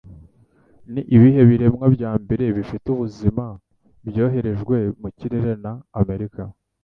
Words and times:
Ni 0.91 1.01
ibihe 1.15 1.41
biremwa 1.49 1.85
bya 1.95 2.11
mbere 2.23 2.45
bifite 2.57 2.85
ubuzima 2.95 3.45
byoherejwe 4.07 4.77
mu 5.01 5.09
kirere 5.17 5.51
na 5.63 5.73
Amerika? 6.01 6.41